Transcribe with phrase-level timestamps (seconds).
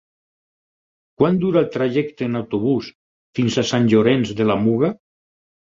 [1.21, 2.89] Quant dura el trajecte en autobús
[3.41, 4.95] fins a Sant Llorenç de la Muga?